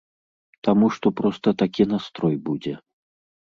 [0.67, 2.73] Таму што проста такі настрой будзе.